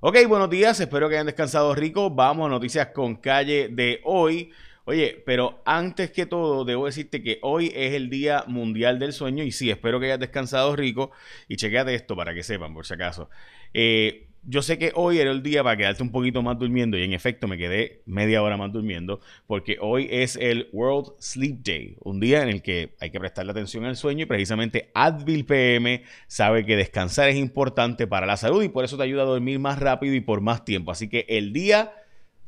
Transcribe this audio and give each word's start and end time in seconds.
Ok, 0.00 0.16
buenos 0.28 0.48
días, 0.48 0.80
espero 0.80 1.08
que 1.08 1.16
hayan 1.16 1.26
descansado 1.26 1.74
rico. 1.74 2.10
Vamos 2.10 2.46
a 2.46 2.50
noticias 2.50 2.88
con 2.94 3.16
calle 3.16 3.68
de 3.68 4.00
hoy. 4.04 4.50
Oye, 4.84 5.22
pero 5.26 5.62
antes 5.64 6.10
que 6.10 6.26
todo, 6.26 6.64
debo 6.64 6.86
decirte 6.86 7.22
que 7.22 7.38
hoy 7.42 7.70
es 7.74 7.92
el 7.94 8.08
Día 8.08 8.44
Mundial 8.46 8.98
del 8.98 9.12
Sueño 9.12 9.44
y 9.44 9.52
sí, 9.52 9.70
espero 9.70 10.00
que 10.00 10.06
hayas 10.06 10.18
descansado 10.18 10.74
rico 10.74 11.10
y 11.48 11.56
chequeate 11.56 11.94
esto 11.94 12.16
para 12.16 12.32
que 12.34 12.42
sepan, 12.42 12.72
por 12.72 12.86
si 12.86 12.94
acaso. 12.94 13.28
Eh, 13.74 14.29
yo 14.42 14.62
sé 14.62 14.78
que 14.78 14.92
hoy 14.94 15.18
era 15.18 15.30
el 15.30 15.42
día 15.42 15.62
para 15.62 15.76
quedarte 15.76 16.02
un 16.02 16.10
poquito 16.10 16.42
más 16.42 16.58
durmiendo 16.58 16.96
y 16.96 17.02
en 17.02 17.12
efecto 17.12 17.46
me 17.46 17.58
quedé 17.58 18.02
media 18.06 18.42
hora 18.42 18.56
más 18.56 18.72
durmiendo 18.72 19.20
porque 19.46 19.76
hoy 19.80 20.08
es 20.10 20.36
el 20.36 20.68
World 20.72 21.12
Sleep 21.20 21.62
Day, 21.62 21.96
un 22.00 22.20
día 22.20 22.42
en 22.42 22.48
el 22.48 22.62
que 22.62 22.94
hay 23.00 23.10
que 23.10 23.20
prestarle 23.20 23.52
atención 23.52 23.84
al 23.84 23.96
sueño 23.96 24.22
y 24.22 24.26
precisamente 24.26 24.90
Advil 24.94 25.44
PM 25.44 26.04
sabe 26.26 26.64
que 26.64 26.76
descansar 26.76 27.28
es 27.28 27.36
importante 27.36 28.06
para 28.06 28.26
la 28.26 28.36
salud 28.36 28.62
y 28.62 28.68
por 28.68 28.84
eso 28.84 28.96
te 28.96 29.02
ayuda 29.02 29.22
a 29.22 29.26
dormir 29.26 29.58
más 29.58 29.78
rápido 29.78 30.14
y 30.14 30.20
por 30.20 30.40
más 30.40 30.64
tiempo. 30.64 30.90
Así 30.90 31.08
que 31.08 31.26
el 31.28 31.52
día 31.52 31.92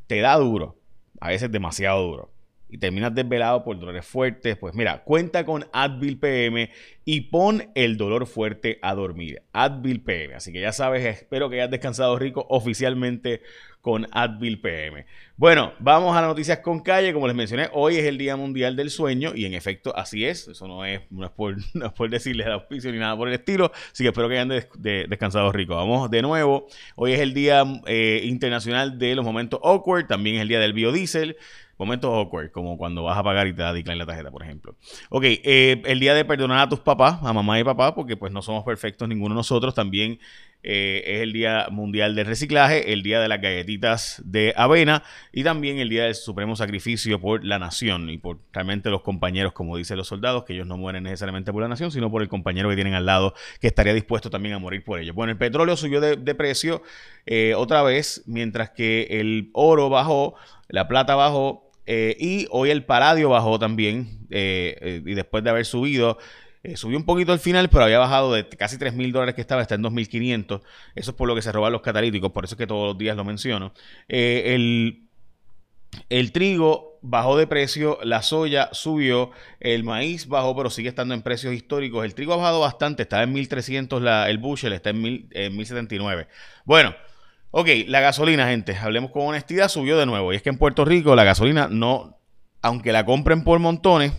te 0.06 0.20
da 0.20 0.36
duro, 0.36 0.78
a 1.20 1.28
veces 1.28 1.52
demasiado 1.52 2.02
duro 2.02 2.31
y 2.72 2.78
terminas 2.78 3.14
desvelado 3.14 3.62
por 3.62 3.78
dolores 3.78 4.06
fuertes, 4.06 4.56
pues 4.56 4.74
mira, 4.74 5.04
cuenta 5.04 5.44
con 5.44 5.66
Advil 5.74 6.18
PM 6.18 6.70
y 7.04 7.20
pon 7.20 7.70
el 7.74 7.98
dolor 7.98 8.26
fuerte 8.26 8.78
a 8.80 8.94
dormir. 8.94 9.42
Advil 9.52 10.02
PM. 10.02 10.34
Así 10.34 10.54
que 10.54 10.62
ya 10.62 10.72
sabes, 10.72 11.04
espero 11.04 11.50
que 11.50 11.56
hayas 11.56 11.70
descansado 11.70 12.18
rico 12.18 12.46
oficialmente 12.48 13.42
con 13.82 14.06
Advil 14.12 14.60
PM. 14.60 15.04
Bueno, 15.36 15.72
vamos 15.80 16.16
a 16.16 16.20
las 16.20 16.30
noticias 16.30 16.60
con 16.60 16.80
calle. 16.80 17.12
Como 17.12 17.26
les 17.26 17.34
mencioné, 17.34 17.68
hoy 17.72 17.96
es 17.96 18.04
el 18.04 18.16
Día 18.16 18.36
Mundial 18.36 18.76
del 18.76 18.90
Sueño 18.90 19.32
y 19.34 19.44
en 19.44 19.54
efecto 19.54 19.94
así 19.94 20.24
es. 20.24 20.46
Eso 20.46 20.68
no 20.68 20.84
es, 20.84 21.00
no 21.10 21.26
es, 21.26 21.32
por, 21.32 21.56
no 21.74 21.86
es 21.86 21.92
por 21.92 22.08
decirles 22.08 22.46
auspicio 22.46 22.92
ni 22.92 22.98
nada 22.98 23.16
por 23.16 23.28
el 23.28 23.34
estilo. 23.34 23.72
Así 23.92 24.04
que 24.04 24.08
espero 24.08 24.28
que 24.28 24.38
hayan 24.38 24.64
descansado 24.78 25.50
rico. 25.50 25.74
Vamos 25.74 26.10
de 26.10 26.22
nuevo. 26.22 26.68
Hoy 26.94 27.12
es 27.12 27.20
el 27.20 27.34
Día 27.34 27.64
eh, 27.86 28.22
Internacional 28.24 28.98
de 28.98 29.16
los 29.16 29.24
Momentos 29.24 29.58
Awkward. 29.62 30.06
También 30.06 30.36
es 30.36 30.42
el 30.42 30.48
Día 30.48 30.60
del 30.60 30.72
Biodiesel. 30.72 31.36
Momentos 31.78 32.14
awkward, 32.14 32.52
como 32.52 32.78
cuando 32.78 33.02
vas 33.02 33.18
a 33.18 33.24
pagar 33.24 33.48
y 33.48 33.54
te 33.54 33.62
da 33.62 33.72
decline 33.72 33.98
la 33.98 34.06
tarjeta, 34.06 34.30
por 34.30 34.44
ejemplo. 34.44 34.76
Ok, 35.10 35.24
eh, 35.24 35.82
el 35.84 35.98
día 35.98 36.14
de 36.14 36.24
perdonar 36.24 36.60
a 36.60 36.68
tus 36.68 36.78
papás, 36.78 37.18
a 37.22 37.32
mamá 37.32 37.58
y 37.58 37.64
papá, 37.64 37.92
porque 37.92 38.16
pues 38.16 38.30
no 38.30 38.40
somos 38.40 38.62
perfectos 38.62 39.08
ninguno 39.08 39.34
de 39.34 39.40
nosotros. 39.40 39.74
También 39.74 40.20
eh, 40.62 41.02
es 41.06 41.20
el 41.22 41.32
Día 41.32 41.66
Mundial 41.70 42.14
del 42.14 42.26
Reciclaje, 42.26 42.92
el 42.92 43.02
Día 43.02 43.20
de 43.20 43.28
las 43.28 43.40
Galletitas 43.40 44.22
de 44.24 44.54
Avena 44.56 45.02
y 45.32 45.42
también 45.42 45.78
el 45.78 45.88
Día 45.88 46.04
del 46.04 46.14
Supremo 46.14 46.54
Sacrificio 46.56 47.20
por 47.20 47.44
la 47.44 47.58
Nación 47.58 48.10
y 48.10 48.18
por 48.18 48.38
realmente 48.52 48.90
los 48.90 49.02
compañeros, 49.02 49.52
como 49.52 49.76
dicen 49.76 49.96
los 49.96 50.08
soldados, 50.08 50.44
que 50.44 50.52
ellos 50.52 50.66
no 50.66 50.76
mueren 50.76 51.02
necesariamente 51.02 51.52
por 51.52 51.62
la 51.62 51.68
Nación, 51.68 51.90
sino 51.90 52.10
por 52.10 52.22
el 52.22 52.28
compañero 52.28 52.68
que 52.68 52.76
tienen 52.76 52.94
al 52.94 53.06
lado 53.06 53.34
que 53.60 53.66
estaría 53.66 53.92
dispuesto 53.94 54.30
también 54.30 54.54
a 54.54 54.58
morir 54.58 54.84
por 54.84 55.00
ellos. 55.00 55.14
Bueno, 55.14 55.32
el 55.32 55.38
petróleo 55.38 55.76
subió 55.76 56.00
de, 56.00 56.34
precio 56.34 56.82
eh, 57.26 57.54
otra 57.56 57.82
vez, 57.82 58.22
mientras 58.26 58.70
que 58.70 59.08
el 59.10 59.50
oro 59.52 59.90
bajó, 59.90 60.34
la 60.68 60.88
plata 60.88 61.14
bajó 61.14 61.70
eh, 61.86 62.16
y 62.18 62.46
hoy 62.50 62.70
el 62.70 62.84
Paradio 62.84 63.28
bajó 63.30 63.58
también. 63.58 64.26
Eh, 64.30 65.02
y 65.04 65.14
después 65.14 65.44
de 65.44 65.50
haber 65.50 65.66
subido, 65.66 66.18
subió 66.76 66.96
un 66.96 67.04
poquito 67.04 67.32
al 67.32 67.38
final, 67.38 67.68
pero 67.68 67.84
había 67.84 67.98
bajado 67.98 68.32
de 68.32 68.48
casi 68.48 68.78
3 68.78 68.94
mil 68.94 69.12
dólares 69.12 69.34
que 69.34 69.40
estaba, 69.40 69.62
está 69.62 69.74
en 69.74 69.82
2.500. 69.82 70.62
Eso 70.94 71.10
es 71.10 71.16
por 71.16 71.28
lo 71.28 71.34
que 71.34 71.42
se 71.42 71.52
roban 71.52 71.72
los 71.72 71.82
catalíticos, 71.82 72.30
por 72.32 72.44
eso 72.44 72.54
es 72.54 72.58
que 72.58 72.66
todos 72.66 72.88
los 72.88 72.98
días 72.98 73.16
lo 73.16 73.24
menciono. 73.24 73.72
el, 74.08 75.08
el 76.08 76.32
trigo 76.32 76.98
bajó 77.02 77.36
de 77.36 77.46
precio, 77.46 77.98
la 78.02 78.22
soya 78.22 78.70
subió, 78.72 79.32
el 79.60 79.84
maíz 79.84 80.28
bajó, 80.28 80.56
pero 80.56 80.70
sigue 80.70 80.88
estando 80.88 81.14
en 81.14 81.22
precios 81.22 81.52
históricos. 81.52 82.04
El 82.04 82.14
trigo 82.14 82.32
ha 82.32 82.36
bajado 82.36 82.60
bastante, 82.60 83.02
está 83.02 83.22
en 83.22 83.34
1.300 83.34 84.00
la, 84.00 84.30
el 84.30 84.38
bushel, 84.38 84.72
está 84.72 84.90
en, 84.90 85.02
mil, 85.02 85.28
en 85.32 85.54
1.079. 85.54 86.28
Bueno. 86.64 86.94
Ok, 87.54 87.68
la 87.86 88.00
gasolina, 88.00 88.48
gente, 88.48 88.74
hablemos 88.74 89.10
con 89.10 89.26
honestidad, 89.26 89.68
subió 89.68 89.98
de 89.98 90.06
nuevo. 90.06 90.32
Y 90.32 90.36
es 90.36 90.42
que 90.42 90.48
en 90.48 90.56
Puerto 90.56 90.86
Rico 90.86 91.14
la 91.14 91.22
gasolina 91.22 91.68
no, 91.70 92.18
aunque 92.62 92.92
la 92.92 93.04
compren 93.04 93.44
por 93.44 93.58
montones, 93.58 94.14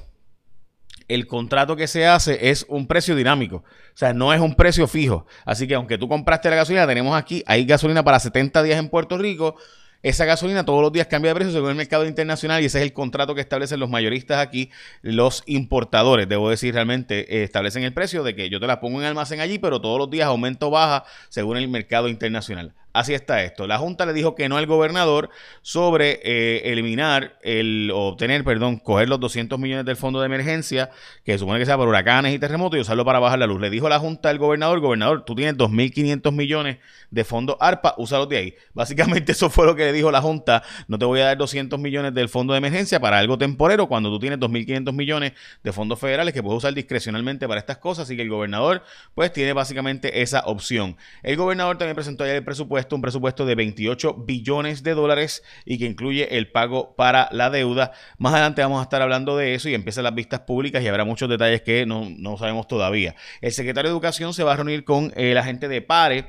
el 1.14 1.28
contrato 1.28 1.76
que 1.76 1.88
se 1.88 2.06
hace 2.06 2.50
es 2.50 2.66
un 2.70 2.88
precio 2.88 3.16
dinámico. 3.16 3.58
O 3.58 3.98
sea, 3.98 4.14
no 4.14 4.34
es 4.34 4.40
un 4.40 4.56
precio 4.56 4.88
fijo. 4.88 5.26
Así 5.46 5.68
que 5.68 5.76
aunque 5.76 5.98
tú 5.98 6.08
compraste 6.08 6.50
la 6.50 6.56
gasolina, 6.56 6.88
tenemos 6.88 7.16
aquí, 7.16 7.44
hay 7.46 7.66
gasolina 7.66 8.04
para 8.04 8.20
70 8.20 8.64
días 8.64 8.80
en 8.80 8.90
Puerto 8.90 9.18
Rico. 9.18 9.56
Esa 10.02 10.26
gasolina 10.26 10.66
todos 10.66 10.82
los 10.82 10.92
días 10.92 11.08
cambia 11.08 11.32
de 11.32 11.36
precio 11.36 11.54
según 11.54 11.70
el 11.70 11.76
mercado 11.76 12.06
internacional 12.06 12.62
y 12.62 12.66
ese 12.66 12.80
es 12.80 12.84
el 12.84 12.92
contrato 12.92 13.36
que 13.36 13.42
establecen 13.42 13.80
los 13.80 13.90
mayoristas 13.90 14.46
aquí, 14.46 14.70
los 15.02 15.44
importadores, 15.46 16.28
debo 16.28 16.50
decir 16.50 16.74
realmente, 16.74 17.38
eh, 17.38 17.44
establecen 17.44 17.84
el 17.84 17.94
precio 17.94 18.22
de 18.22 18.36
que 18.36 18.50
yo 18.50 18.60
te 18.60 18.68
la 18.68 18.82
pongo 18.82 19.00
en 19.00 19.08
almacén 19.08 19.40
allí, 19.40 19.60
pero 19.60 19.80
todos 19.80 19.98
los 19.98 20.10
días 20.10 20.28
aumento 20.28 20.68
o 20.68 20.72
baja 20.72 21.06
según 21.30 21.56
el 21.56 21.70
mercado 21.70 22.10
internacional. 22.10 22.74
Así 22.94 23.16
está 23.16 23.42
esto. 23.42 23.66
La 23.66 23.80
Junta 23.80 24.06
le 24.06 24.14
dijo 24.14 24.36
que 24.36 24.48
no 24.48 24.58
al 24.58 24.68
gobernador 24.68 25.32
sobre 25.64 26.20
eh, 26.24 26.72
eliminar 26.72 27.40
el, 27.42 27.92
obtener, 27.92 28.44
perdón, 28.44 28.78
coger 28.78 29.10
los 29.10 29.20
200 29.20 29.58
millones 29.58 29.84
del 29.84 29.96
fondo 29.96 30.20
de 30.20 30.28
emergencia, 30.28 30.92
que 31.26 31.36
supone 31.40 31.58
que 31.58 31.66
sea 31.66 31.76
por 31.76 31.88
huracanes 31.88 32.36
y 32.36 32.38
terremotos, 32.38 32.78
y 32.78 32.82
usarlo 32.82 33.04
para 33.04 33.18
bajar 33.18 33.40
la 33.40 33.48
luz. 33.48 33.60
Le 33.60 33.72
dijo 33.72 33.90
la 33.90 33.98
Junta 33.98 34.30
al 34.30 34.38
gobernador, 34.38 34.80
gobernador, 34.80 35.26
tú 35.26 35.34
tienes 35.34 35.58
2.500 35.58 36.32
millones 36.34 36.78
de 37.10 37.24
fondo 37.24 37.58
ARPA, 37.60 37.96
úsalos 37.98 38.30
de 38.30 38.38
ahí. 38.38 38.56
Básicamente 38.76 39.32
eso 39.32 39.50
fue 39.50 39.66
lo 39.66 39.76
que 39.76 39.86
le 39.86 39.92
dijo 39.92 40.12
la 40.12 40.22
Junta. 40.22 40.62
No 40.88 41.00
te 41.00 41.06
voy 41.06 41.20
a 41.22 41.26
dar 41.26 41.38
200 41.38 41.80
millones 41.80 42.14
del 42.14 42.30
fondo 42.30 42.54
de 42.54 42.60
emergencia 42.60 43.00
para 43.00 43.18
algo 43.18 43.40
temporero 43.40 43.88
cuando 43.88 44.12
tú 44.12 44.20
tienes 44.20 44.38
2.500 44.38 44.94
millones 44.94 45.34
de 45.64 45.74
fondos 45.74 45.98
federales 45.98 46.32
que 46.32 46.44
puedes 46.44 46.60
usar 46.60 46.76
discrecionalmente 46.76 47.48
para 47.48 47.60
estas 47.60 47.80
cosas. 47.80 48.04
Así 48.04 48.16
que 48.16 48.22
el 48.22 48.30
gobernador, 48.30 48.84
pues, 49.16 49.34
tiene 49.34 49.54
básicamente 49.54 50.22
esa 50.22 50.42
opción. 50.42 50.96
El 51.24 51.38
gobernador 51.38 51.80
también 51.80 51.96
presentó 51.96 52.24
ayer 52.24 52.36
el 52.36 52.44
presupuesto 52.44 52.83
un 52.92 53.02
presupuesto 53.02 53.46
de 53.46 53.56
28 53.56 54.14
billones 54.26 54.84
de 54.84 54.94
dólares 54.94 55.44
y 55.66 55.78
que 55.78 55.86
incluye 55.86 56.38
el 56.38 56.52
pago 56.52 56.96
para 56.96 57.30
la 57.32 57.50
deuda. 57.50 57.92
Más 58.18 58.34
adelante 58.34 58.62
vamos 58.62 58.80
a 58.80 58.84
estar 58.84 59.02
hablando 59.02 59.38
de 59.38 59.56
eso 59.56 59.70
y 59.70 59.74
empiezan 59.74 60.04
las 60.04 60.16
vistas 60.16 60.42
públicas 60.42 60.84
y 60.84 60.88
habrá 60.88 61.06
muchos 61.06 61.30
detalles 61.30 61.62
que 61.62 61.86
no, 61.86 62.38
sabemos 62.38 62.68
todavía. 62.68 63.16
El 63.42 63.52
secretario 63.52 63.90
de 63.90 63.94
Educación 63.94 64.34
se 64.34 64.44
va 64.44 64.54
a 64.54 64.56
reunir 64.58 64.84
con 64.84 65.12
el 65.16 65.38
agente 65.38 65.68
de 65.68 65.82
PARE. 65.82 66.26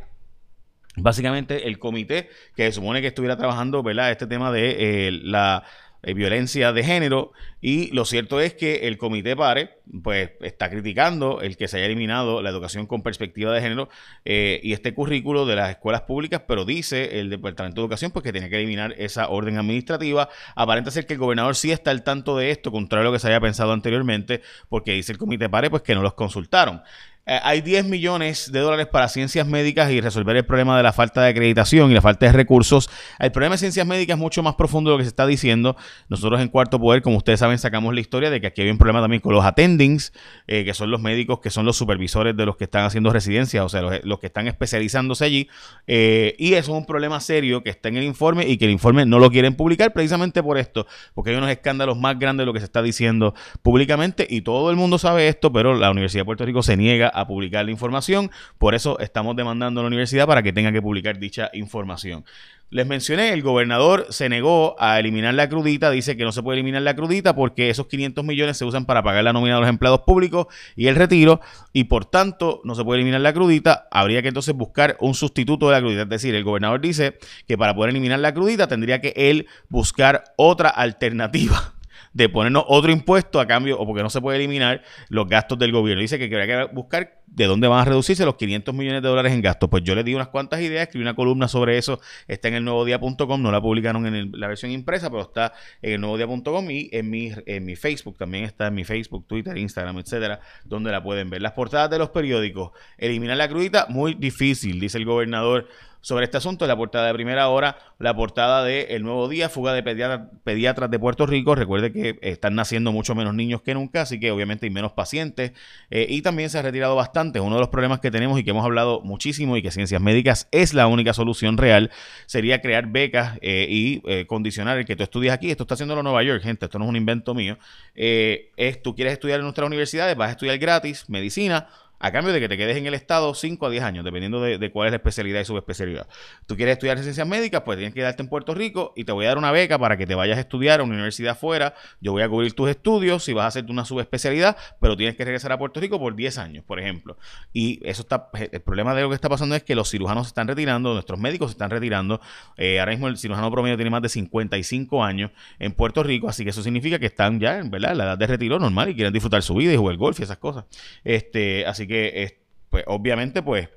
Básicamente 0.96 1.66
el 1.66 1.80
comité 1.80 2.28
que 2.54 2.66
se 2.66 2.72
supone 2.72 3.00
que 3.00 3.08
estuviera 3.08 3.36
trabajando, 3.36 3.82
¿verdad? 3.82 4.12
Este 4.12 4.28
tema 4.28 4.52
de 4.52 5.08
eh, 5.08 5.10
la 5.10 5.64
eh, 6.04 6.14
violencia 6.14 6.72
de 6.72 6.84
género 6.84 7.32
y 7.60 7.90
lo 7.92 8.04
cierto 8.04 8.40
es 8.40 8.54
que 8.54 8.88
el 8.88 8.98
comité 8.98 9.34
PARE 9.34 9.78
pues 10.02 10.32
está 10.40 10.68
criticando 10.68 11.40
el 11.40 11.56
que 11.56 11.66
se 11.68 11.78
haya 11.78 11.86
eliminado 11.86 12.42
la 12.42 12.50
educación 12.50 12.86
con 12.86 13.02
perspectiva 13.02 13.52
de 13.52 13.60
género 13.60 13.88
eh, 14.24 14.60
y 14.62 14.72
este 14.72 14.94
currículo 14.94 15.46
de 15.46 15.56
las 15.56 15.70
escuelas 15.70 16.02
públicas, 16.02 16.42
pero 16.46 16.64
dice 16.64 17.20
el 17.20 17.30
Departamento 17.30 17.80
de 17.80 17.84
Educación 17.86 18.10
pues 18.10 18.22
que 18.22 18.32
tiene 18.32 18.50
que 18.50 18.56
eliminar 18.56 18.94
esa 18.98 19.28
orden 19.28 19.58
administrativa. 19.58 20.28
Aparenta 20.54 20.90
ser 20.90 21.06
que 21.06 21.14
el 21.14 21.18
gobernador 21.18 21.56
sí 21.56 21.72
está 21.72 21.90
al 21.90 22.02
tanto 22.02 22.36
de 22.36 22.50
esto, 22.50 22.70
contrario 22.70 23.08
a 23.08 23.10
lo 23.10 23.12
que 23.12 23.18
se 23.18 23.28
había 23.28 23.40
pensado 23.40 23.72
anteriormente, 23.72 24.42
porque 24.68 24.92
dice 24.92 25.12
el 25.12 25.18
comité 25.18 25.48
PARE 25.48 25.70
pues 25.70 25.82
que 25.82 25.94
no 25.94 26.02
los 26.02 26.14
consultaron. 26.14 26.82
Eh, 27.26 27.40
hay 27.42 27.62
10 27.62 27.86
millones 27.86 28.52
de 28.52 28.60
dólares 28.60 28.86
para 28.86 29.08
ciencias 29.08 29.46
médicas 29.46 29.90
y 29.90 30.02
resolver 30.02 30.36
el 30.36 30.44
problema 30.44 30.76
de 30.76 30.82
la 30.82 30.92
falta 30.92 31.22
de 31.22 31.30
acreditación 31.30 31.90
y 31.90 31.94
la 31.94 32.02
falta 32.02 32.26
de 32.26 32.32
recursos. 32.32 32.90
El 33.18 33.32
problema 33.32 33.54
de 33.54 33.58
ciencias 33.58 33.86
médicas 33.86 34.16
es 34.16 34.20
mucho 34.20 34.42
más 34.42 34.56
profundo 34.56 34.90
de 34.90 34.94
lo 34.94 34.98
que 34.98 35.04
se 35.04 35.08
está 35.08 35.26
diciendo. 35.26 35.74
Nosotros 36.10 36.42
en 36.42 36.48
Cuarto 36.48 36.78
Poder, 36.78 37.00
como 37.00 37.16
ustedes 37.16 37.40
saben, 37.40 37.58
sacamos 37.58 37.94
la 37.94 38.00
historia 38.00 38.28
de 38.28 38.42
que 38.42 38.48
aquí 38.48 38.60
hay 38.60 38.68
un 38.68 38.76
problema 38.76 39.00
también 39.00 39.22
con 39.22 39.32
los 39.32 39.42
attendings, 39.42 40.12
eh, 40.46 40.66
que 40.66 40.74
son 40.74 40.90
los 40.90 41.00
médicos 41.00 41.40
que 41.40 41.48
son 41.48 41.64
los 41.64 41.78
supervisores 41.78 42.36
de 42.36 42.44
los 42.44 42.56
que 42.56 42.64
están 42.64 42.84
haciendo 42.84 43.10
residencia, 43.10 43.64
o 43.64 43.70
sea, 43.70 43.80
los, 43.80 44.20
que 44.20 44.26
están 44.26 44.46
especializándose 44.46 45.24
allí. 45.24 45.48
Eh, 45.86 46.36
y 46.38 46.52
eso 46.54 46.72
es 46.72 46.78
un 46.78 46.84
problema 46.84 47.20
serio 47.20 47.62
que 47.62 47.70
está 47.70 47.88
en 47.88 47.96
el 47.96 48.04
informe 48.04 48.46
y 48.46 48.58
que 48.58 48.66
el 48.66 48.70
informe 48.70 49.06
no 49.06 49.18
lo 49.18 49.30
quieren 49.30 49.54
publicar 49.54 49.94
precisamente 49.94 50.42
por 50.42 50.58
esto, 50.58 50.86
porque 51.14 51.30
hay 51.30 51.36
unos 51.36 51.50
escándalos 51.50 51.98
más 51.98 52.18
grandes 52.18 52.42
de 52.42 52.46
lo 52.46 52.52
que 52.52 52.60
se 52.60 52.66
está 52.66 52.82
diciendo 52.82 53.34
públicamente 53.62 54.26
y 54.28 54.42
todo 54.42 54.70
el 54.70 54.76
mundo 54.76 54.98
sabe 54.98 55.28
esto, 55.28 55.50
pero 55.50 55.74
la 55.74 55.90
Universidad 55.90 56.20
de 56.20 56.26
Puerto 56.26 56.44
Rico 56.44 56.62
se 56.62 56.76
niega 56.76 57.13
a 57.14 57.26
publicar 57.26 57.64
la 57.64 57.70
información. 57.70 58.30
Por 58.58 58.74
eso 58.74 58.98
estamos 58.98 59.36
demandando 59.36 59.80
a 59.80 59.84
la 59.84 59.88
universidad 59.88 60.26
para 60.26 60.42
que 60.42 60.52
tenga 60.52 60.72
que 60.72 60.82
publicar 60.82 61.18
dicha 61.18 61.50
información. 61.52 62.24
Les 62.70 62.86
mencioné, 62.86 63.32
el 63.32 63.42
gobernador 63.42 64.06
se 64.10 64.28
negó 64.28 64.74
a 64.80 64.98
eliminar 64.98 65.34
la 65.34 65.48
crudita, 65.48 65.90
dice 65.90 66.16
que 66.16 66.24
no 66.24 66.32
se 66.32 66.42
puede 66.42 66.58
eliminar 66.58 66.82
la 66.82 66.96
crudita 66.96 67.36
porque 67.36 67.70
esos 67.70 67.86
500 67.86 68.24
millones 68.24 68.56
se 68.56 68.64
usan 68.64 68.84
para 68.84 69.02
pagar 69.02 69.22
la 69.22 69.32
nómina 69.32 69.54
de 69.54 69.60
los 69.60 69.68
empleados 69.68 70.00
públicos 70.00 70.46
y 70.74 70.88
el 70.88 70.96
retiro 70.96 71.40
y 71.72 71.84
por 71.84 72.04
tanto 72.04 72.60
no 72.64 72.74
se 72.74 72.82
puede 72.82 73.00
eliminar 73.00 73.20
la 73.20 73.32
crudita, 73.32 73.86
habría 73.92 74.22
que 74.22 74.28
entonces 74.28 74.56
buscar 74.56 74.96
un 74.98 75.14
sustituto 75.14 75.66
de 75.66 75.72
la 75.72 75.80
crudita. 75.80 76.02
Es 76.02 76.08
decir, 76.08 76.34
el 76.34 76.42
gobernador 76.42 76.80
dice 76.80 77.18
que 77.46 77.56
para 77.56 77.76
poder 77.76 77.90
eliminar 77.90 78.18
la 78.18 78.34
crudita 78.34 78.66
tendría 78.66 79.00
que 79.00 79.12
él 79.14 79.46
buscar 79.68 80.24
otra 80.36 80.68
alternativa 80.68 81.73
de 82.14 82.28
ponernos 82.28 82.64
otro 82.68 82.92
impuesto 82.92 83.40
a 83.40 83.46
cambio, 83.46 83.78
o 83.78 83.86
porque 83.86 84.02
no 84.02 84.08
se 84.08 84.20
puede 84.20 84.38
eliminar 84.38 84.82
los 85.08 85.28
gastos 85.28 85.58
del 85.58 85.72
gobierno. 85.72 86.00
Dice 86.00 86.18
que 86.18 86.24
habría 86.24 86.66
que 86.66 86.74
buscar 86.74 87.22
de 87.26 87.46
dónde 87.46 87.66
van 87.66 87.80
a 87.80 87.84
reducirse 87.84 88.24
los 88.24 88.36
500 88.36 88.72
millones 88.74 89.02
de 89.02 89.08
dólares 89.08 89.32
en 89.32 89.42
gastos. 89.42 89.68
Pues 89.68 89.82
yo 89.82 89.94
le 89.94 90.04
di 90.04 90.14
unas 90.14 90.28
cuantas 90.28 90.60
ideas, 90.60 90.82
escribí 90.82 91.02
una 91.02 91.14
columna 91.14 91.48
sobre 91.48 91.76
eso, 91.76 92.00
está 92.28 92.48
en 92.48 92.54
el 92.54 92.64
no 92.64 92.84
la 92.84 93.60
publicaron 93.60 94.06
en 94.06 94.32
la 94.32 94.46
versión 94.46 94.70
impresa, 94.70 95.10
pero 95.10 95.22
está 95.22 95.52
en 95.82 96.04
el 96.04 96.70
y 96.70 96.88
en 96.92 97.10
mi, 97.10 97.32
en 97.46 97.64
mi 97.64 97.76
Facebook, 97.76 98.16
también 98.16 98.44
está 98.44 98.68
en 98.68 98.74
mi 98.74 98.84
Facebook, 98.84 99.26
Twitter, 99.26 99.56
Instagram, 99.58 99.98
etcétera, 99.98 100.40
donde 100.64 100.92
la 100.92 101.02
pueden 101.02 101.30
ver. 101.30 101.42
Las 101.42 101.52
portadas 101.52 101.90
de 101.90 101.98
los 101.98 102.10
periódicos, 102.10 102.70
eliminar 102.96 103.36
la 103.36 103.48
crudita, 103.48 103.86
muy 103.88 104.14
difícil, 104.14 104.78
dice 104.78 104.98
el 104.98 105.04
gobernador 105.04 105.66
sobre 106.04 106.26
este 106.26 106.36
asunto. 106.36 106.66
La 106.66 106.76
portada 106.76 107.06
de 107.06 107.14
primera 107.14 107.48
hora, 107.48 107.78
la 107.98 108.14
portada 108.14 108.62
de 108.62 108.82
El 108.90 109.02
Nuevo 109.02 109.26
Día, 109.26 109.48
fuga 109.48 109.72
de 109.72 109.82
pediatras 109.82 110.90
de 110.90 110.98
Puerto 110.98 111.26
Rico. 111.26 111.54
Recuerde 111.54 111.92
que 111.92 112.18
están 112.20 112.54
naciendo 112.54 112.92
mucho 112.92 113.14
menos 113.14 113.34
niños 113.34 113.62
que 113.62 113.72
nunca, 113.72 114.02
así 114.02 114.20
que 114.20 114.30
obviamente 114.30 114.66
hay 114.66 114.70
menos 114.70 114.92
pacientes. 114.92 115.52
Eh, 115.90 116.06
y 116.10 116.20
también 116.20 116.50
se 116.50 116.58
ha 116.58 116.62
retirado 116.62 116.94
bastante. 116.94 117.40
Uno 117.40 117.54
de 117.54 117.60
los 117.60 117.70
problemas 117.70 118.00
que 118.00 118.10
tenemos 118.10 118.38
y 118.38 118.44
que 118.44 118.50
hemos 118.50 118.64
hablado 118.66 119.00
muchísimo 119.00 119.56
y 119.56 119.62
que 119.62 119.70
Ciencias 119.70 120.00
Médicas 120.00 120.46
es 120.50 120.74
la 120.74 120.86
única 120.88 121.14
solución 121.14 121.56
real 121.56 121.90
sería 122.26 122.60
crear 122.60 122.86
becas 122.88 123.38
eh, 123.40 123.66
y 123.68 124.02
eh, 124.06 124.26
condicionar 124.26 124.76
el 124.76 124.84
que 124.84 124.96
tú 124.96 125.04
estudies 125.04 125.32
aquí. 125.32 125.50
Esto 125.50 125.64
está 125.64 125.72
haciendo 125.72 126.00
Nueva 126.02 126.22
York, 126.22 126.42
gente. 126.42 126.66
Esto 126.66 126.78
no 126.78 126.84
es 126.84 126.90
un 126.90 126.96
invento 126.96 127.32
mío. 127.34 127.56
es 127.94 128.82
tú 128.82 128.94
quieres 128.94 129.14
estudiar 129.14 129.40
en 129.40 129.44
nuestras 129.44 129.66
universidades, 129.66 130.14
vas 130.16 130.28
a 130.28 130.32
estudiar 130.32 130.58
gratis 130.58 131.08
medicina 131.08 131.66
a 131.98 132.12
cambio 132.12 132.32
de 132.32 132.40
que 132.40 132.48
te 132.48 132.56
quedes 132.56 132.76
en 132.76 132.86
el 132.86 132.94
estado 132.94 133.34
5 133.34 133.66
a 133.66 133.70
10 133.70 133.82
años, 133.82 134.04
dependiendo 134.04 134.40
de, 134.40 134.70
cuál 134.70 134.88
es 134.88 134.92
la 134.92 134.96
especialidad 134.96 135.40
y 135.40 135.44
subespecialidad. 135.44 136.06
Tú 136.46 136.56
quieres 136.56 136.74
estudiar 136.74 136.98
ciencias 136.98 137.26
médicas, 137.26 137.62
pues 137.64 137.78
tienes 137.78 137.94
que 137.94 138.00
quedarte 138.00 138.22
en 138.22 138.28
Puerto 138.28 138.54
Rico 138.54 138.92
y 138.96 139.04
te 139.04 139.12
voy 139.12 139.24
a 139.24 139.28
dar 139.28 139.38
una 139.38 139.52
beca 139.52 139.78
para 139.78 139.96
que 139.96 140.06
te 140.06 140.14
vayas 140.14 140.36
a 140.38 140.40
estudiar 140.40 140.80
a 140.80 140.82
una 140.82 140.94
universidad 140.94 141.32
afuera. 141.32 141.74
Yo 142.00 142.12
voy 142.12 142.22
a 142.22 142.28
cubrir 142.28 142.52
tus 142.52 142.68
estudios 142.68 143.24
si 143.24 143.32
vas 143.32 143.44
a 143.44 143.48
hacer 143.48 143.64
una 143.70 143.84
subespecialidad, 143.84 144.56
pero 144.80 144.96
tienes 144.96 145.16
que 145.16 145.24
regresar 145.24 145.52
a 145.52 145.58
Puerto 145.58 145.80
Rico 145.80 145.98
por 145.98 146.14
10 146.14 146.38
años, 146.38 146.64
por 146.64 146.80
ejemplo. 146.80 147.16
Y 147.52 147.80
eso 147.88 148.02
está, 148.02 148.28
el 148.34 148.60
problema 148.60 148.94
de 148.94 149.02
lo 149.02 149.08
que 149.08 149.14
está 149.14 149.28
pasando 149.28 149.54
es 149.54 149.62
que 149.62 149.74
los 149.74 149.90
cirujanos 149.90 150.26
se 150.26 150.28
están 150.28 150.48
retirando, 150.48 150.92
nuestros 150.92 151.18
médicos 151.18 151.50
se 151.50 151.54
están 151.54 151.70
retirando. 151.70 152.20
Eh, 152.56 152.80
ahora 152.80 152.92
mismo 152.92 153.08
el 153.08 153.16
cirujano 153.16 153.50
promedio 153.50 153.76
tiene 153.76 153.90
más 153.90 154.02
de 154.02 154.08
55 154.08 155.02
años 155.02 155.30
en 155.58 155.72
Puerto 155.72 156.02
Rico, 156.02 156.28
así 156.28 156.44
que 156.44 156.50
eso 156.50 156.62
significa 156.62 156.98
que 156.98 157.06
están 157.06 157.40
ya, 157.40 157.62
¿verdad? 157.64 157.94
La 157.94 158.04
edad 158.04 158.18
de 158.18 158.26
retiro 158.26 158.58
normal 158.58 158.90
y 158.90 158.94
quieren 158.94 159.12
disfrutar 159.12 159.42
su 159.42 159.54
vida 159.54 159.72
y 159.72 159.76
jugar 159.76 159.96
golf 159.96 160.20
y 160.20 160.24
esas 160.24 160.38
cosas. 160.38 160.64
Este, 161.02 161.64
así 161.66 161.83
que 161.86 162.38
pues 162.70 162.84
obviamente, 162.88 163.42
pues 163.42 163.68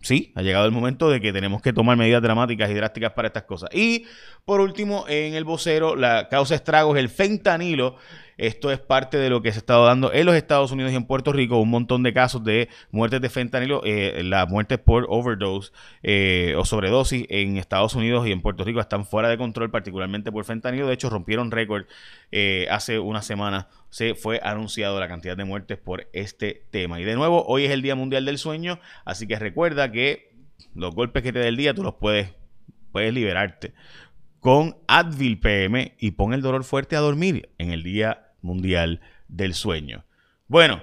sí, 0.00 0.32
ha 0.34 0.42
llegado 0.42 0.66
el 0.66 0.72
momento 0.72 1.10
de 1.10 1.20
que 1.20 1.32
tenemos 1.32 1.60
que 1.60 1.72
tomar 1.72 1.96
medidas 1.96 2.22
dramáticas 2.22 2.70
y 2.70 2.74
drásticas 2.74 3.12
para 3.12 3.28
estas 3.28 3.44
cosas. 3.44 3.70
Y 3.74 4.06
por 4.44 4.60
último, 4.60 5.04
en 5.08 5.34
el 5.34 5.44
vocero, 5.44 5.96
la 5.96 6.28
causa 6.28 6.54
estragos, 6.54 6.96
el 6.98 7.08
fentanilo 7.10 7.96
esto 8.38 8.70
es 8.70 8.78
parte 8.78 9.18
de 9.18 9.30
lo 9.30 9.42
que 9.42 9.50
se 9.50 9.58
ha 9.58 9.60
estado 9.60 9.84
dando 9.84 10.12
en 10.12 10.24
los 10.24 10.36
Estados 10.36 10.70
Unidos 10.70 10.92
y 10.92 10.94
en 10.94 11.04
Puerto 11.04 11.32
Rico, 11.32 11.60
un 11.60 11.70
montón 11.70 12.04
de 12.04 12.12
casos 12.12 12.44
de 12.44 12.68
muertes 12.92 13.20
de 13.20 13.28
fentanilo, 13.28 13.82
eh, 13.84 14.22
las 14.24 14.48
muertes 14.48 14.78
por 14.78 15.06
overdose 15.08 15.72
eh, 16.04 16.54
o 16.56 16.64
sobredosis 16.64 17.26
en 17.30 17.56
Estados 17.56 17.96
Unidos 17.96 18.26
y 18.28 18.32
en 18.32 18.40
Puerto 18.40 18.62
Rico 18.62 18.80
están 18.80 19.04
fuera 19.04 19.28
de 19.28 19.36
control, 19.36 19.70
particularmente 19.70 20.30
por 20.30 20.44
fentanilo. 20.44 20.86
De 20.86 20.94
hecho, 20.94 21.10
rompieron 21.10 21.50
récord 21.50 21.86
eh, 22.30 22.68
hace 22.70 23.00
una 23.00 23.22
semana. 23.22 23.68
Se 23.90 24.14
fue 24.14 24.40
anunciado 24.42 25.00
la 25.00 25.08
cantidad 25.08 25.36
de 25.36 25.44
muertes 25.44 25.76
por 25.76 26.08
este 26.12 26.62
tema. 26.70 27.00
Y 27.00 27.04
de 27.04 27.16
nuevo, 27.16 27.44
hoy 27.44 27.64
es 27.64 27.72
el 27.72 27.82
Día 27.82 27.96
Mundial 27.96 28.24
del 28.24 28.38
Sueño, 28.38 28.78
así 29.04 29.26
que 29.26 29.36
recuerda 29.36 29.90
que 29.90 30.32
los 30.74 30.94
golpes 30.94 31.24
que 31.24 31.32
te 31.32 31.40
dé 31.40 31.48
el 31.48 31.56
día 31.56 31.74
tú 31.74 31.82
los 31.82 31.94
puedes, 31.94 32.32
puedes 32.92 33.12
liberarte 33.12 33.74
con 34.40 34.76
Advil 34.86 35.40
PM 35.40 35.94
y 35.98 36.12
pon 36.12 36.32
el 36.32 36.42
dolor 36.42 36.62
fuerte 36.62 36.94
a 36.94 37.00
dormir 37.00 37.50
en 37.58 37.72
el 37.72 37.82
día 37.82 38.27
Mundial 38.40 39.00
del 39.28 39.54
Sueño. 39.54 40.04
Bueno, 40.46 40.82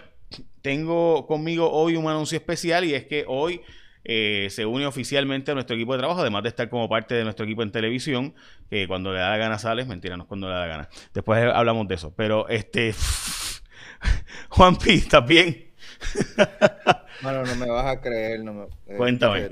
tengo 0.62 1.28
conmigo 1.28 1.72
hoy 1.72 1.96
un 1.96 2.08
anuncio 2.08 2.38
especial 2.38 2.86
y 2.86 2.94
es 2.94 3.06
que 3.06 3.26
hoy 3.28 3.62
eh, 4.04 4.48
se 4.52 4.66
une 4.66 4.86
oficialmente 4.86 5.52
a 5.52 5.54
nuestro 5.56 5.76
equipo 5.76 5.94
de 5.94 6.00
trabajo, 6.00 6.22
además 6.22 6.44
de 6.44 6.50
estar 6.50 6.70
como 6.70 6.88
parte 6.88 7.16
de 7.16 7.24
nuestro 7.24 7.46
equipo 7.46 7.64
en 7.64 7.72
televisión, 7.72 8.36
que 8.70 8.88
cuando 8.88 9.12
le 9.12 9.20
da 9.20 9.32
la 9.32 9.38
gana 9.38 9.58
sales, 9.58 9.88
mentira, 9.88 10.16
no 10.16 10.24
es 10.24 10.28
cuando 10.28 10.48
le 10.48 10.54
da 10.54 10.60
la 10.62 10.68
gana. 10.68 10.90
Después 11.14 11.44
hablamos 11.54 11.88
de 11.88 11.96
eso, 11.96 12.14
pero 12.16 12.48
este... 12.48 12.94
Juan 14.50 14.76
P, 14.76 14.94
¿estás 14.94 15.26
bien? 15.26 15.72
Bueno, 17.22 17.44
no 17.46 17.56
me 17.56 17.70
vas 17.72 17.86
a 17.86 18.02
creer. 18.02 18.44
No 18.44 18.54
me, 18.54 18.64
eh, 18.66 18.98
Cuéntame. 18.98 19.50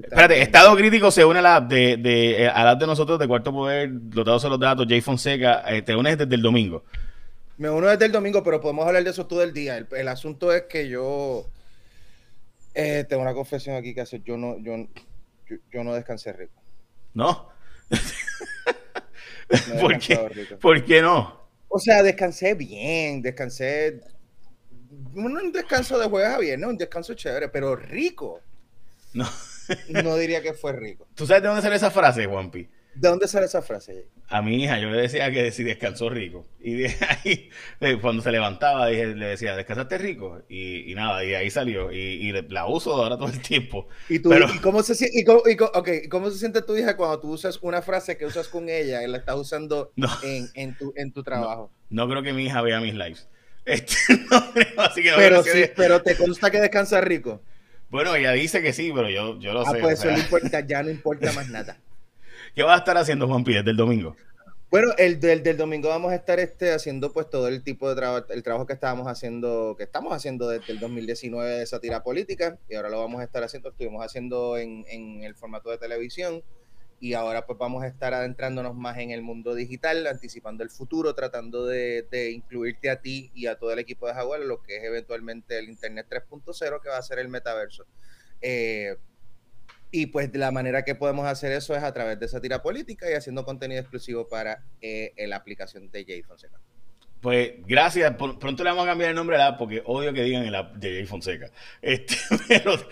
Espérate, 0.00 0.40
Estado 0.40 0.76
Crítico 0.76 1.10
se 1.10 1.24
une 1.24 1.40
a 1.40 1.42
la 1.42 1.60
de, 1.60 1.96
de, 1.96 2.44
eh, 2.44 2.48
a 2.48 2.64
la 2.64 2.76
de 2.76 2.86
nosotros 2.86 3.18
de 3.18 3.26
Cuarto 3.26 3.52
Poder, 3.52 3.88
dotados 3.90 4.44
a 4.44 4.48
los 4.48 4.60
datos, 4.60 4.86
Jay 4.88 5.00
Fonseca, 5.00 5.64
te 5.84 5.96
unes 5.96 6.16
desde 6.16 6.36
el 6.36 6.40
domingo. 6.40 6.84
Me 7.56 7.70
uno 7.70 7.88
desde 7.88 8.06
el 8.06 8.12
domingo, 8.12 8.42
pero 8.42 8.60
podemos 8.60 8.86
hablar 8.86 9.04
de 9.04 9.10
eso 9.10 9.26
todo 9.26 9.42
el 9.42 9.52
día. 9.52 9.86
El, 9.90 10.08
asunto 10.08 10.52
es 10.52 10.62
que 10.62 10.88
yo 10.88 11.48
eh, 12.74 13.04
tengo 13.08 13.22
una 13.22 13.34
confesión 13.34 13.76
aquí 13.76 13.94
que 13.94 14.00
hacer. 14.00 14.22
Yo 14.24 14.36
no, 14.36 14.58
yo, 14.58 14.88
yo, 15.70 15.84
no 15.84 15.94
descansé 15.94 16.32
rico. 16.32 16.60
¿No? 17.12 17.48
¿Por, 19.80 19.98
qué? 19.98 20.56
¿Por 20.60 20.84
qué 20.84 21.00
no? 21.00 21.48
O 21.68 21.78
sea, 21.78 22.02
descansé 22.02 22.54
bien, 22.54 23.22
descansé. 23.22 24.00
Un 25.14 25.52
descanso 25.52 25.98
de 25.98 26.08
jueves 26.08 26.30
a 26.30 26.38
viernes, 26.38 26.68
un 26.68 26.78
descanso 26.78 27.14
chévere, 27.14 27.48
pero 27.48 27.76
rico. 27.76 28.40
No. 29.12 29.28
no 30.02 30.16
diría 30.16 30.42
que 30.42 30.54
fue 30.54 30.72
rico. 30.72 31.06
¿Tú 31.14 31.26
sabes 31.26 31.42
de 31.42 31.48
dónde 31.48 31.62
sale 31.62 31.76
esa 31.76 31.90
frase, 31.90 32.26
Juanpi? 32.26 32.68
¿De 32.94 33.08
dónde 33.08 33.26
sale 33.28 33.46
esa 33.46 33.62
frase? 33.62 34.06
A 34.28 34.40
mi 34.40 34.62
hija 34.62 34.78
yo 34.78 34.90
le 34.90 35.02
decía 35.02 35.30
que 35.30 35.50
si 35.50 35.64
descansó 35.64 36.08
rico. 36.08 36.46
Y 36.60 36.74
de 36.74 36.94
ahí, 37.24 37.50
cuando 38.00 38.22
se 38.22 38.30
levantaba, 38.30 38.88
le 38.88 39.14
decía, 39.14 39.56
¿descansaste 39.56 39.98
rico? 39.98 40.42
Y, 40.48 40.94
nada, 40.94 41.24
y 41.24 41.34
ahí 41.34 41.50
salió. 41.50 41.90
Y, 41.92 42.32
la 42.48 42.66
uso 42.66 42.94
ahora 42.94 43.16
todo 43.16 43.28
el 43.28 43.40
tiempo. 43.40 43.88
¿Y, 44.08 44.20
tú, 44.20 44.32
¿y 44.32 44.58
cómo, 44.58 44.82
se, 44.82 45.08
y 45.12 45.24
cómo, 45.24 45.42
cómo 46.10 46.30
se 46.30 46.38
siente 46.38 46.62
tu 46.62 46.76
hija 46.76 46.96
cuando 46.96 47.20
tú 47.20 47.32
usas 47.32 47.58
una 47.62 47.82
frase 47.82 48.16
que 48.16 48.26
usas 48.26 48.48
con 48.48 48.68
ella 48.68 49.02
y 49.02 49.08
la 49.08 49.18
estás 49.18 49.36
usando 49.36 49.92
en, 50.22 50.48
en, 50.54 50.76
tu, 50.76 50.92
en 50.96 51.12
tu 51.12 51.22
trabajo? 51.22 51.70
No, 51.90 52.08
creo 52.08 52.22
que 52.22 52.32
mi 52.32 52.46
hija 52.46 52.62
vea 52.62 52.80
mis 52.80 52.94
lives. 52.94 53.28
Este, 53.66 53.94
no, 54.30 54.82
así 54.82 55.02
que 55.02 55.10
pero, 55.16 55.42
sí, 55.42 55.64
pero 55.74 56.02
te 56.02 56.14
consta 56.16 56.50
que 56.50 56.60
descansa 56.60 57.00
rico. 57.00 57.40
Bueno, 57.88 58.14
ella 58.14 58.32
dice 58.32 58.60
que 58.60 58.74
sí, 58.74 58.92
pero 58.94 59.08
yo, 59.08 59.38
yo 59.38 59.54
lo 59.54 59.62
ah, 59.62 59.70
sé. 59.70 59.78
Pues 59.78 60.00
eso 60.00 60.10
no 60.10 60.18
importa, 60.18 60.60
ya 60.60 60.82
no 60.82 60.90
importa 60.90 61.32
más 61.32 61.48
nada. 61.48 61.78
¿Qué 62.54 62.62
vas 62.62 62.76
a 62.76 62.78
estar 62.78 62.96
haciendo, 62.96 63.26
Juan 63.26 63.42
Pérez, 63.42 63.64
del 63.64 63.76
domingo? 63.76 64.14
Bueno, 64.70 64.92
el 64.96 65.18
del, 65.18 65.56
domingo 65.56 65.88
vamos 65.88 66.12
a 66.12 66.14
estar 66.14 66.38
este, 66.38 66.72
haciendo 66.72 67.12
pues 67.12 67.28
todo 67.28 67.48
el 67.48 67.62
tipo 67.62 67.88
de 67.88 67.96
trabajo, 67.96 68.26
el 68.30 68.42
trabajo 68.42 68.66
que 68.66 68.72
estábamos 68.72 69.08
haciendo, 69.08 69.74
que 69.76 69.84
estamos 69.84 70.12
haciendo 70.12 70.48
desde 70.48 70.72
el 70.72 70.80
2019 70.80 71.50
de 71.50 71.66
sátira 71.66 72.02
política 72.02 72.58
y 72.68 72.74
ahora 72.74 72.90
lo 72.90 73.00
vamos 73.00 73.20
a 73.20 73.24
estar 73.24 73.42
haciendo, 73.42 73.70
estuvimos 73.70 74.04
haciendo 74.04 74.56
en, 74.56 74.84
en 74.88 75.22
el 75.24 75.34
formato 75.34 75.70
de 75.70 75.78
televisión 75.78 76.42
y 77.00 77.14
ahora 77.14 77.44
pues 77.44 77.58
vamos 77.58 77.82
a 77.82 77.88
estar 77.88 78.14
adentrándonos 78.14 78.74
más 78.74 78.98
en 78.98 79.10
el 79.10 79.22
mundo 79.22 79.54
digital, 79.54 80.06
anticipando 80.06 80.62
el 80.62 80.70
futuro, 80.70 81.14
tratando 81.14 81.66
de, 81.66 82.06
de 82.10 82.30
incluirte 82.30 82.88
a 82.88 83.00
ti 83.00 83.30
y 83.34 83.46
a 83.46 83.56
todo 83.56 83.72
el 83.72 83.78
equipo 83.80 84.06
de 84.06 84.14
Jaguar 84.14 84.40
lo 84.40 84.62
que 84.62 84.76
es 84.76 84.84
eventualmente 84.84 85.58
el 85.58 85.68
Internet 85.68 86.06
3.0 86.08 86.80
que 86.80 86.88
va 86.88 86.98
a 86.98 87.02
ser 87.02 87.18
el 87.18 87.28
metaverso. 87.28 87.84
Eh, 88.40 88.96
y 89.94 90.06
pues 90.06 90.34
la 90.34 90.50
manera 90.50 90.82
que 90.82 90.96
podemos 90.96 91.24
hacer 91.24 91.52
eso 91.52 91.76
es 91.76 91.84
a 91.84 91.94
través 91.94 92.18
de 92.18 92.26
esa 92.26 92.40
tira 92.40 92.60
política 92.60 93.08
y 93.08 93.14
haciendo 93.14 93.44
contenido 93.44 93.80
exclusivo 93.80 94.26
para 94.26 94.64
eh, 94.80 95.14
la 95.28 95.36
aplicación 95.36 95.88
de 95.92 96.04
Jay 96.04 96.20
Fonseca. 96.22 96.58
Pues 97.24 97.52
gracias. 97.64 98.12
Pronto 98.16 98.64
le 98.64 98.70
vamos 98.70 98.84
a 98.84 98.88
cambiar 98.88 99.08
el 99.08 99.16
nombre 99.16 99.36
a 99.36 99.38
la 99.38 99.46
app 99.46 99.58
porque 99.58 99.82
odio 99.86 100.12
que 100.12 100.24
digan 100.24 100.44
el 100.44 100.54
app 100.54 100.74
de 100.74 100.90
Jay 100.90 101.06
Fonseca. 101.06 101.48
Este, 101.80 102.16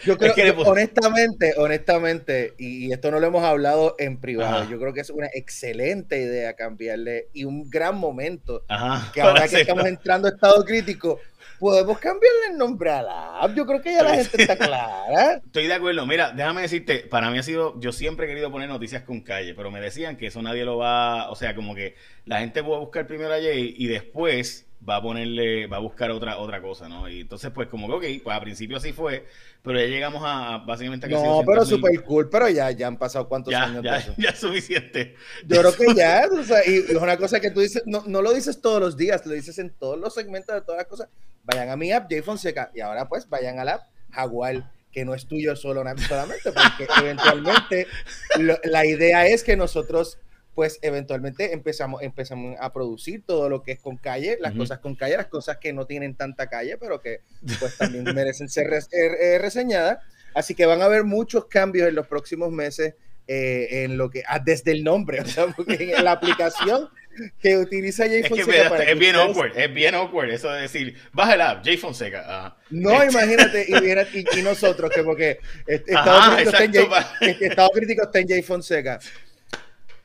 yo 0.04 0.16
creo 0.16 0.34
que, 0.34 0.50
honestamente, 0.64 1.54
honestamente, 1.58 2.54
y, 2.56 2.92
esto 2.92 3.10
no 3.10 3.20
lo 3.20 3.26
hemos 3.26 3.44
hablado 3.44 3.94
en 3.98 4.18
privado, 4.18 4.70
yo 4.70 4.78
creo 4.78 4.94
que 4.94 5.00
es 5.00 5.10
una 5.10 5.26
excelente 5.34 6.18
idea 6.18 6.54
cambiarle 6.54 7.28
y 7.34 7.44
un 7.44 7.68
gran 7.68 7.98
momento 7.98 8.64
que 9.12 9.20
ahora 9.20 9.48
que 9.48 9.60
estamos 9.60 9.86
entrando 9.86 10.28
a 10.28 10.30
estado 10.30 10.64
crítico, 10.64 11.20
podemos 11.58 11.98
cambiarle 11.98 12.46
el 12.50 12.58
nombre 12.58 12.90
a 12.90 13.02
la 13.02 13.40
app. 13.40 13.54
Yo 13.54 13.66
creo 13.66 13.80
que 13.80 13.92
ya 13.92 14.02
la 14.02 14.14
gente 14.14 14.42
está 14.42 14.56
clara. 14.58 15.40
Estoy 15.44 15.66
de 15.66 15.74
acuerdo. 15.74 16.06
Mira, 16.06 16.32
déjame 16.32 16.62
decirte, 16.62 17.00
para 17.00 17.30
mí 17.30 17.38
ha 17.38 17.42
sido, 17.42 17.78
yo 17.80 17.92
siempre 17.92 18.26
he 18.26 18.28
querido 18.28 18.50
poner 18.50 18.68
noticias 18.68 19.02
con 19.02 19.20
calle, 19.20 19.54
pero 19.54 19.70
me 19.70 19.80
decían 19.80 20.16
que 20.16 20.26
eso 20.26 20.42
nadie 20.42 20.64
lo 20.64 20.78
va, 20.78 21.30
o 21.30 21.36
sea, 21.36 21.54
como 21.54 21.74
que 21.74 21.94
la 22.24 22.40
gente 22.40 22.62
puede 22.62 22.80
buscar 22.80 23.06
primero 23.06 23.32
a 23.32 23.38
Jay 23.38 23.74
y 23.76 23.86
después 23.86 24.66
va 24.88 24.96
a 24.96 25.02
ponerle, 25.02 25.66
va 25.66 25.76
a 25.76 25.80
buscar 25.80 26.10
otra 26.10 26.38
otra 26.38 26.60
cosa, 26.60 26.88
¿no? 26.88 27.08
Y 27.08 27.20
entonces, 27.20 27.50
pues, 27.54 27.68
como 27.68 27.86
que, 28.00 28.16
ok, 28.16 28.22
pues 28.24 28.36
al 28.36 28.42
principio 28.42 28.76
así 28.76 28.92
fue, 28.92 29.26
pero 29.62 29.78
ya 29.78 29.86
llegamos 29.86 30.22
a, 30.24 30.58
básicamente... 30.58 31.06
A 31.06 31.08
que 31.08 31.14
no, 31.14 31.42
pero 31.46 31.64
súper 31.64 32.02
cool, 32.02 32.28
pero 32.28 32.48
ya, 32.48 32.70
ya 32.70 32.88
han 32.88 32.96
pasado 32.96 33.28
cuántos 33.28 33.54
años. 33.54 33.82
Ya, 33.84 34.02
ya 34.16 34.30
es 34.30 34.38
suficiente. 34.38 35.14
Yo 35.46 35.60
creo 35.60 35.74
que 35.74 35.94
ya, 35.94 36.24
o 36.30 36.42
sea, 36.42 36.66
y 36.66 36.76
es 36.76 36.96
una 36.96 37.16
cosa 37.16 37.40
que 37.40 37.50
tú 37.50 37.60
dices, 37.60 37.82
no, 37.86 38.02
no 38.06 38.22
lo 38.22 38.32
dices 38.32 38.60
todos 38.60 38.80
los 38.80 38.96
días, 38.96 39.24
lo 39.24 39.34
dices 39.34 39.58
en 39.58 39.70
todos 39.70 39.98
los 39.98 40.14
segmentos 40.14 40.54
de 40.54 40.62
todas 40.62 40.78
las 40.78 40.86
cosas, 40.86 41.08
vayan 41.44 41.70
a 41.70 41.76
mi 41.76 41.92
app, 41.92 42.08
Jay 42.10 42.22
Fonseca, 42.22 42.70
y 42.74 42.80
ahora 42.80 43.08
pues 43.08 43.28
vayan 43.28 43.58
a 43.58 43.64
la 43.64 43.74
app 43.74 43.82
Jaguar, 44.10 44.70
que 44.90 45.04
no 45.04 45.14
es 45.14 45.26
tuyo 45.26 45.56
solo 45.56 45.82
solamente, 45.96 46.52
porque 46.52 46.88
eventualmente 47.00 47.86
la 48.64 48.84
idea 48.84 49.26
es 49.26 49.42
que 49.42 49.56
nosotros 49.56 50.18
pues 50.54 50.78
eventualmente 50.82 51.52
empezamos, 51.52 52.02
empezamos 52.02 52.56
a 52.60 52.72
producir 52.72 53.22
todo 53.24 53.48
lo 53.48 53.62
que 53.62 53.72
es 53.72 53.80
con 53.80 53.96
calle, 53.96 54.36
las 54.40 54.54
cosas 54.54 54.80
con 54.80 54.94
calle, 54.94 55.16
las 55.16 55.26
cosas 55.26 55.58
que 55.58 55.72
no 55.72 55.86
tienen 55.86 56.14
tanta 56.14 56.48
calle, 56.48 56.76
pero 56.78 57.00
que 57.00 57.20
pues 57.58 57.76
también 57.78 58.04
merecen 58.14 58.48
ser 58.48 58.68
eh, 58.92 59.38
reseñadas. 59.38 59.98
Así 60.34 60.54
que 60.54 60.66
van 60.66 60.82
a 60.82 60.86
haber 60.86 61.04
muchos 61.04 61.46
cambios 61.46 61.88
en 61.88 61.94
los 61.94 62.06
próximos 62.06 62.50
meses 62.50 62.94
eh, 63.28 63.84
en 63.84 63.96
lo 63.96 64.10
que, 64.10 64.22
ah, 64.26 64.40
desde 64.40 64.72
el 64.72 64.82
nombre, 64.82 65.20
o 65.22 65.26
sea, 65.26 65.46
en 65.68 66.04
la 66.04 66.12
aplicación 66.12 66.88
que 67.40 67.56
utiliza 67.56 68.06
Jay 68.06 68.22
Fonseca. 68.22 68.82
Es, 68.82 68.88
es 68.88 68.98
bien 68.98 69.16
awkward, 69.16 69.56
es 69.56 69.72
bien 69.72 69.94
awkward 69.94 70.30
eso 70.30 70.50
de 70.50 70.62
decir, 70.62 70.96
baja 71.12 71.36
la 71.36 71.50
app, 71.50 71.64
Jay 71.64 71.76
Fonseca. 71.76 72.56
No, 72.70 73.04
imagínate, 73.04 73.66
y, 73.68 74.42
nosotros, 74.42 74.90
que 74.90 75.02
porque 75.02 75.38
Estado, 75.66 76.36
crítico 77.72 78.04
está 78.04 78.18
en 78.18 78.28
Jay 78.28 78.42
Fonseca. 78.42 78.98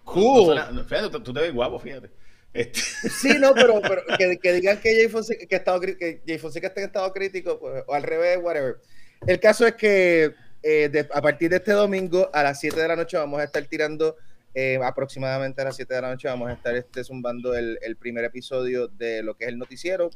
Cool. 0.08 0.58
fíjate, 0.86 1.20
tú 1.20 1.34
te 1.34 1.42
ves 1.42 1.54
guapo, 1.54 1.78
fíjate. 1.80 2.10
Este. 2.54 2.80
Sí, 3.10 3.38
no, 3.38 3.54
pero, 3.54 3.82
pero 3.82 4.04
que, 4.42 4.54
digan 4.54 4.80
que 4.80 4.96
Jay 4.96 5.10
Fonseca, 5.10 5.46
que, 5.46 5.56
estado, 5.56 5.82
que 5.82 6.22
Jay 6.26 6.38
Fonseca 6.38 6.68
está 6.68 6.80
en 6.80 6.88
estado 6.88 7.12
crítico, 7.12 7.60
pues, 7.60 7.84
o 7.86 7.94
al 7.94 8.04
revés, 8.04 8.40
whatever. 8.42 8.78
El 9.26 9.40
caso 9.40 9.68
es 9.68 9.74
que 9.74 10.34
eh, 10.64 11.08
a 11.14 11.22
partir 11.22 11.50
de 11.50 11.58
este 11.58 11.74
domingo 11.74 12.30
a 12.34 12.42
las 12.42 12.60
7 12.60 12.80
de 12.80 12.88
la 12.88 12.96
noche 12.96 13.18
vamos 13.18 13.42
a 13.42 13.44
estar 13.44 13.64
tirando, 13.66 14.16
eh, 14.54 14.80
aproximadamente 14.82 15.62
a 15.62 15.66
las 15.66 15.76
7 15.76 15.94
de 15.94 16.02
la 16.02 16.10
noche 16.12 16.30
vamos 16.30 16.50
a 16.50 16.54
estar 16.54 16.76
este, 16.76 17.04
zumbando 17.04 17.54
el, 17.54 17.78
el, 17.82 17.98
primer 17.98 18.24
episodio 18.24 18.88
de 18.88 19.24
lo 19.24 19.36
que 19.36 19.44
es 19.44 19.50
el 19.50 19.58
noticiero, 19.58 20.10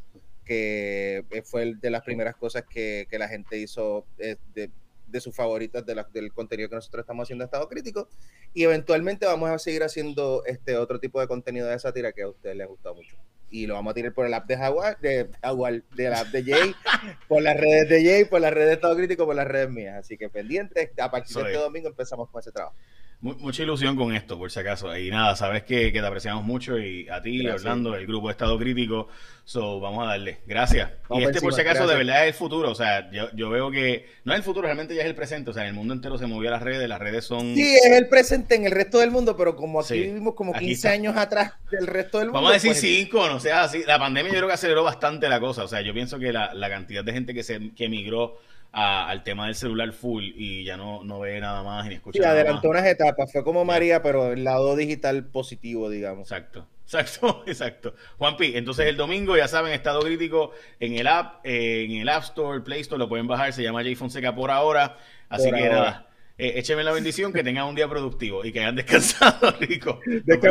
que 0.45 1.25
eh, 1.29 1.41
fue 1.43 1.75
de 1.75 1.89
las 1.89 2.01
primeras 2.01 2.38
cosas 2.38 2.63
que, 2.63 3.07
que 3.10 3.19
la 3.19 3.27
gente 3.27 3.57
hizo 3.57 4.05
de, 4.17 4.69
de 5.12 5.22
sus 5.22 5.36
favoritas 5.36 5.86
de 5.86 6.03
del 6.12 6.34
contenido 6.34 6.70
que 6.70 6.75
nosotros 6.75 7.03
estamos 7.03 7.25
haciendo 7.25 7.44
en 7.44 7.48
estado 7.48 7.68
crítico 7.68 8.08
y 8.53 8.63
eventualmente 8.63 9.25
vamos 9.25 9.50
a 9.50 9.60
seguir 9.60 9.84
haciendo 9.84 10.44
este 10.46 10.77
otro 10.77 11.00
tipo 11.00 11.20
de 11.20 11.27
contenido 11.27 11.68
de 11.68 11.77
sátira 11.80 12.12
que 12.12 12.24
a 12.24 12.30
ustedes 12.30 12.56
les 12.56 12.68
gusta 12.68 12.94
mucho. 12.94 13.18
Y 13.50 13.68
lo 13.68 13.74
vamos 13.74 13.91
a 13.91 13.94
tirar 13.94 14.13
por 14.13 14.25
el 14.25 14.34
app 14.34 14.48
de 14.48 14.56
Jaguar, 14.56 14.98
de 15.01 15.30
Jaguar, 15.41 15.84
del 15.94 16.13
app 16.13 16.27
de 16.27 16.44
Jay, 16.44 16.74
por 17.27 17.41
las 17.41 17.58
redes 17.58 17.89
de 17.89 18.03
Jay, 18.03 18.25
por 18.25 18.39
las 18.39 18.53
redes 18.53 18.70
de 18.70 18.74
Estado 18.75 18.96
Crítico, 18.96 19.25
por 19.25 19.36
las 19.36 19.48
redes 19.48 19.70
mías. 19.70 19.98
Así 19.98 20.18
que 20.18 20.30
pendientes, 20.30 20.91
a 20.98 21.12
partir 21.12 21.36
de 21.36 21.44
este 21.44 21.58
domingo 21.58 21.89
empezamos 21.89 22.30
con 22.30 22.39
ese 22.39 22.51
trabajo 22.53 22.75
mucha 23.22 23.63
ilusión 23.63 23.96
con 23.96 24.16
esto, 24.16 24.38
por 24.38 24.51
si 24.51 24.60
acaso. 24.60 24.96
Y 24.98 25.10
nada, 25.12 25.36
sabes 25.36 25.63
que, 25.63 25.92
te 25.92 26.00
apreciamos 26.00 26.44
mucho 26.44 26.80
y 26.80 27.08
a 27.10 27.22
ti, 27.22 27.48
Orlando, 27.48 27.96
el 27.96 28.08
grupo 28.08 28.28
de 28.28 28.32
Estado 28.32 28.58
Crítico. 28.58 29.08
So, 29.44 29.80
vamos 29.80 30.06
a 30.06 30.12
darle. 30.12 30.40
Gracias. 30.46 30.92
y 31.10 31.24
este, 31.24 31.42
por 31.42 31.54
si 31.54 31.62
acaso, 31.62 31.86
de 31.86 31.96
verdad 31.96 32.24
es 32.24 32.30
el 32.30 32.34
futuro. 32.34 32.72
O 32.72 32.75
sea, 32.75 33.10
yo, 33.12 33.50
veo 33.50 33.70
que 33.70 34.08
no 34.24 34.34
es 34.34 34.40
el 34.40 34.44
futuro, 34.44 34.66
realmente 34.66 34.96
ya 34.96 35.01
es 35.01 35.08
el 35.08 35.16
presente. 35.16 35.51
O 35.51 35.54
sea, 35.54 35.63
en 35.63 35.70
el 35.70 35.75
mundo 35.75 35.94
entero 35.94 36.18
se 36.18 36.25
movió 36.25 36.50
a 36.50 36.54
las 36.54 36.63
redes, 36.63 36.88
las 36.88 37.00
redes 37.00 37.25
son. 37.25 37.54
Sí, 37.56 37.75
es 37.75 37.92
el 37.92 38.08
presente 38.08 38.56
en 38.56 38.66
el 38.66 38.72
resto 38.72 39.00
del 39.00 39.12
mundo, 39.12 39.36
pero 39.38 39.56
como 39.56 39.82
aquí 39.82 40.00
vivimos 40.00 40.34
como 40.34 40.54
15 40.54 40.90
años 40.90 41.16
atrás 41.18 41.54
del 41.70 41.88
resto 41.88 42.20
del 42.20 42.28
mundo. 42.28 42.40
Vamos 42.40 42.51
a 42.51 42.54
decir 42.54 42.74
5, 42.74 43.18
pues, 43.18 43.32
no 43.32 43.40
sea 43.40 43.63
así. 43.63 43.84
La 43.86 44.00
pandemia 44.00 44.32
yo 44.32 44.38
creo 44.38 44.48
que 44.48 44.56
aceleró 44.56 44.84
bastante 44.84 45.30
la 45.30 45.40
cosa. 45.40 45.63
O 45.63 45.68
sea, 45.68 45.82
yo 45.82 45.94
pienso 45.94 46.18
que 46.18 46.34
la, 46.34 46.54
la 46.54 46.70
cantidad 46.70 47.04
de 47.04 47.13
gente 47.13 47.34
que, 47.34 47.44
se, 47.44 47.72
que 47.75 47.86
emigró 47.86 48.40
al 48.72 49.24
tema 49.24 49.48
del 49.48 49.56
celular 49.56 49.92
full 49.92 50.24
y 50.24 50.63
ya 50.63 50.78
no, 50.78 51.04
no 51.04 51.20
ve 51.20 51.40
nada 51.42 51.62
más 51.62 51.88
ni 51.88 51.96
escucha 51.96 52.20
sí, 52.20 52.25
adelantó 52.25 52.70
unas 52.70 52.86
etapas, 52.86 53.32
fue 53.32 53.44
como 53.44 53.66
María, 53.66 54.01
pero 54.01 54.32
el 54.32 54.44
lado 54.44 54.75
digital 54.75 55.25
positivo, 55.25 55.90
digamos. 55.90 56.32
Exacto, 56.32 56.68
exacto, 56.86 57.44
exacto. 57.48 57.96
Juanpi, 58.18 58.56
entonces 58.56 58.88
el 58.88 58.98
domingo, 58.98 59.36
ya 59.36 59.48
saben, 59.48 59.74
estado 59.74 60.01
crítico 60.01 60.51
en 60.80 60.96
el 60.96 61.08
app, 61.08 61.46
eh, 61.46 61.86
en 61.86 61.98
el 61.98 62.10
App 62.10 62.24
Store, 62.24 62.62
Play 62.62 62.82
Store, 62.82 63.00
lo 63.00 63.10
pueden 63.10 63.28
bajar, 63.28 63.51
se 63.54 63.63
llama 63.63 63.84
Jay 63.84 63.96
Fonseca 63.96 64.34
por 64.34 64.51
ahora. 64.51 64.98
Así 65.28 65.51
que 65.51 65.70
nada. 65.70 66.08
Eh, 66.38 66.54
écheme 66.58 66.84
la 66.84 66.92
bendición, 66.92 67.32
que 67.32 67.44
tengan 67.44 67.68
un 67.68 67.75
día 67.75 67.88
productivo 67.88 68.44
y 68.44 68.51
que 68.51 68.62
hayan 68.62 68.75
descansado 68.78 69.51
rico. 69.60 70.00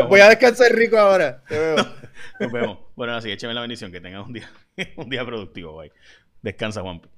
voy 0.08 0.20
a 0.20 0.28
descansar 0.28 0.72
rico 0.72 0.96
ahora. 0.96 1.42
Te 1.48 1.58
veo. 1.58 1.76
Nos 2.40 2.52
vemos. 2.52 2.78
Bueno, 2.94 3.16
así, 3.16 3.30
écheme 3.30 3.54
la 3.54 3.62
bendición, 3.62 3.90
que 3.90 4.00
tengan 4.00 4.22
un 4.22 4.32
día, 4.32 4.48
un 4.96 5.10
día 5.10 5.24
productivo. 5.24 5.76
Bye. 5.76 5.90
Descansa, 6.42 6.82
Juanpi. 6.82 7.08